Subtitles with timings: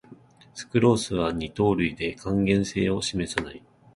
[0.55, 3.61] スクロースは二糖類で還元性を示さない